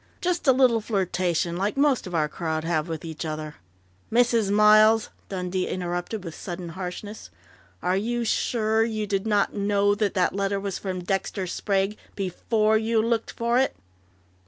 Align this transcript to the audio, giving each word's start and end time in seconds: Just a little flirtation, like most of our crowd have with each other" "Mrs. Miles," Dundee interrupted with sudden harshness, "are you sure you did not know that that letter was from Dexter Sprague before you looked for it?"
Just 0.19 0.47
a 0.47 0.51
little 0.51 0.81
flirtation, 0.81 1.57
like 1.57 1.77
most 1.77 2.07
of 2.07 2.15
our 2.15 2.27
crowd 2.27 2.63
have 2.63 2.87
with 2.87 3.05
each 3.05 3.23
other" 3.23 3.57
"Mrs. 4.11 4.49
Miles," 4.49 5.11
Dundee 5.29 5.67
interrupted 5.67 6.23
with 6.25 6.33
sudden 6.33 6.69
harshness, 6.69 7.29
"are 7.83 7.97
you 7.97 8.23
sure 8.25 8.83
you 8.83 9.05
did 9.05 9.27
not 9.27 9.53
know 9.53 9.93
that 9.93 10.15
that 10.15 10.33
letter 10.35 10.59
was 10.59 10.79
from 10.79 11.03
Dexter 11.03 11.45
Sprague 11.45 11.97
before 12.15 12.79
you 12.79 12.99
looked 12.99 13.29
for 13.29 13.59
it?" 13.59 13.75